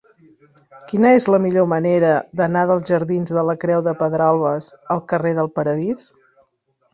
[0.91, 5.35] Quina és la millor manera d'anar dels jardins de la Creu de Pedralbes al carrer
[5.43, 6.11] del Paradís?